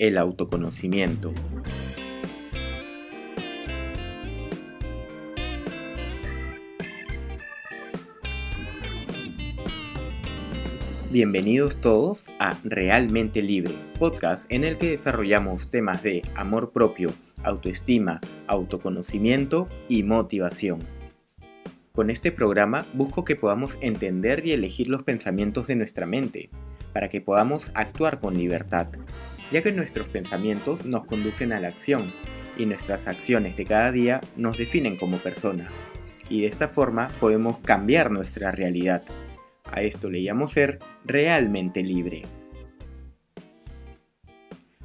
[0.00, 1.32] el autoconocimiento.
[11.10, 17.10] Bienvenidos todos a Realmente Libre, podcast en el que desarrollamos temas de amor propio,
[17.42, 20.80] autoestima, autoconocimiento y motivación.
[21.92, 26.48] Con este programa busco que podamos entender y elegir los pensamientos de nuestra mente,
[26.94, 28.88] para que podamos actuar con libertad,
[29.50, 32.12] ya que nuestros pensamientos nos conducen a la acción
[32.56, 35.70] y nuestras acciones de cada día nos definen como persona.
[36.28, 39.02] Y de esta forma podemos cambiar nuestra realidad.
[39.64, 42.22] A esto le llamo ser realmente libre.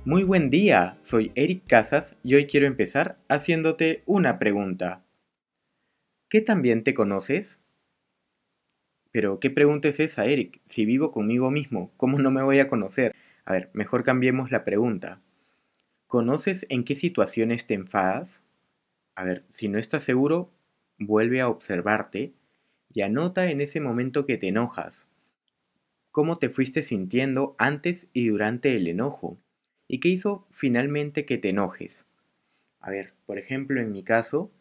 [0.03, 5.03] Muy buen día, soy Eric Casas y hoy quiero empezar haciéndote una pregunta.
[6.29, 7.59] ¿Qué también te conoces?
[9.11, 10.59] Pero, ¿qué pregunta es esa, Eric?
[10.65, 13.15] Si vivo conmigo mismo, ¿cómo no me voy a conocer?
[13.45, 15.21] A ver, mejor cambiemos la pregunta.
[16.07, 18.43] ¿Conoces en qué situaciones te enfadas?
[19.13, 20.51] A ver, si no estás seguro,
[20.97, 22.33] vuelve a observarte
[22.91, 25.07] y anota en ese momento que te enojas.
[26.09, 29.37] ¿Cómo te fuiste sintiendo antes y durante el enojo?
[29.87, 32.07] ¿Y qué hizo finalmente que te enojes?
[32.79, 34.51] A ver, por ejemplo, en mi caso,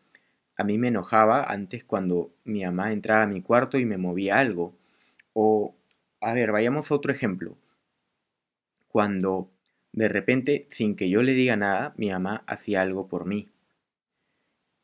[0.57, 4.39] a mí me enojaba antes cuando mi mamá entraba a mi cuarto y me movía
[4.39, 4.77] algo.
[5.33, 5.75] O,
[6.21, 7.57] a ver, vayamos a otro ejemplo
[8.95, 9.51] cuando
[9.91, 13.49] de repente, sin que yo le diga nada, mi mamá hacía algo por mí.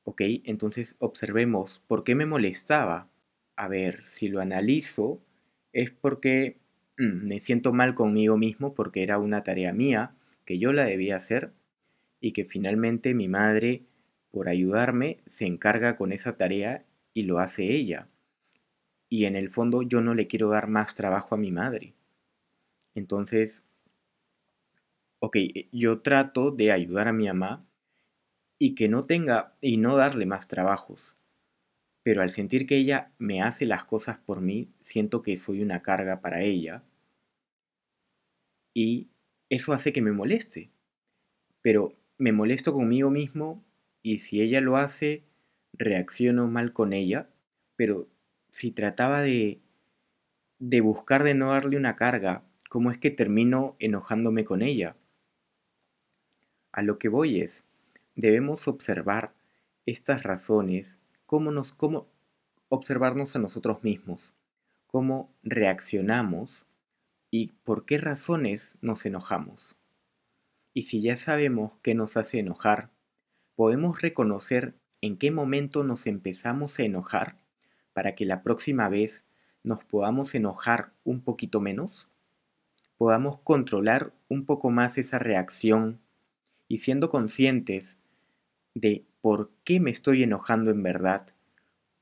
[0.03, 3.08] Ok, entonces observemos por qué me molestaba.
[3.55, 5.20] A ver, si lo analizo,
[5.72, 6.58] es porque
[6.98, 11.14] mm, me siento mal conmigo mismo porque era una tarea mía que yo la debía
[11.14, 11.53] hacer
[12.20, 13.84] y que finalmente mi madre,
[14.33, 18.08] por ayudarme, se encarga con esa tarea y lo hace ella.
[19.08, 21.94] Y en el fondo yo no le quiero dar más trabajo a mi madre.
[22.97, 23.62] Entonces,
[25.20, 25.36] ok,
[25.72, 27.64] yo trato de ayudar a mi mamá
[28.58, 31.16] y que no tenga y no darle más trabajos.
[32.02, 35.82] Pero al sentir que ella me hace las cosas por mí, siento que soy una
[35.82, 36.84] carga para ella.
[38.75, 39.09] Y
[39.48, 40.70] eso hace que me moleste.
[41.62, 43.64] Pero me molesto conmigo mismo
[44.03, 45.25] y si ella lo hace,
[45.75, 47.30] reacciono mal con ella.
[47.76, 48.09] Pero
[48.50, 49.60] si trataba de,
[50.60, 54.97] de buscar de no darle una carga, ¿cómo es que termino enojándome con ella?
[56.72, 57.64] A lo que voy es,
[58.14, 59.32] debemos observar
[59.86, 62.06] estas razones, cómo nos, cómo
[62.69, 64.34] observarnos a nosotros mismos,
[64.86, 66.66] cómo reaccionamos
[67.30, 69.76] y por qué razones nos enojamos.
[70.72, 72.91] Y si ya sabemos qué nos hace enojar,
[73.56, 77.36] podemos reconocer en qué momento nos empezamos a enojar
[77.92, 79.25] para que la próxima vez
[79.62, 82.09] nos podamos enojar un poquito menos,
[82.97, 86.00] podamos controlar un poco más esa reacción
[86.70, 87.98] y siendo conscientes
[88.75, 91.26] de por qué me estoy enojando en verdad,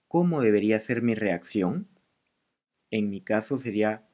[0.09, 1.89] ¿cómo debería ser mi reacción?
[2.91, 4.05] En mi caso sería,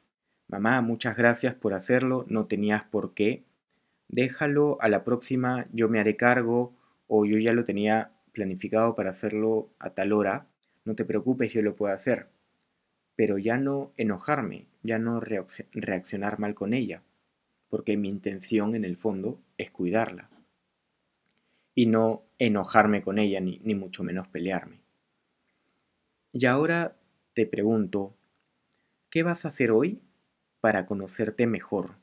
[0.46, 3.42] mamá, muchas gracias por hacerlo, no tenías por qué,
[4.06, 6.72] déjalo, a la próxima yo me haré cargo
[7.08, 10.46] o yo ya lo tenía planificado para hacerlo a tal hora,
[10.84, 12.28] no te preocupes, yo lo puedo hacer.
[13.16, 17.02] Pero ya no enojarme, ya no reaccionar mal con ella,
[17.68, 20.30] porque mi intención en el fondo es cuidarla
[21.74, 24.80] y no enojarme con ella ni, ni mucho menos pelearme.
[26.32, 26.98] Y ahora
[27.32, 28.14] te pregunto,
[29.10, 30.02] ¿qué vas a hacer hoy
[30.60, 31.96] para conocerte mejor?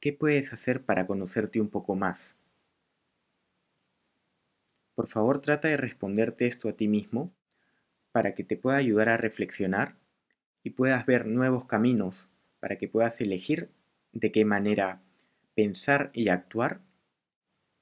[0.00, 2.36] ¿Qué puedes hacer para conocerte un poco más?
[4.94, 7.32] Por favor, trata de responderte esto a ti mismo
[8.12, 9.96] para que te pueda ayudar a reflexionar
[10.62, 12.30] y puedas ver nuevos caminos
[12.60, 13.70] para que puedas elegir
[14.12, 15.02] de qué manera
[15.54, 16.82] pensar y actuar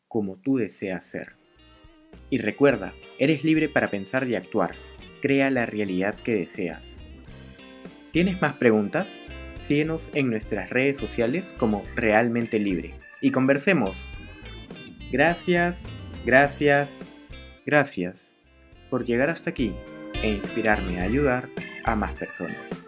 [0.08, 1.36] como tú deseas ser.
[2.30, 4.74] Y recuerda, eres libre para pensar y actuar.
[5.20, 6.98] Crea la realidad que deseas.
[8.10, 9.18] ¿Tienes más preguntas?
[9.60, 14.08] Síguenos en nuestras redes sociales como Realmente Libre y conversemos.
[15.10, 15.86] Gracias,
[16.24, 17.00] gracias,
[17.64, 18.32] gracias
[18.90, 19.74] por llegar hasta aquí
[20.22, 21.48] e inspirarme a ayudar
[21.84, 22.85] a más personas.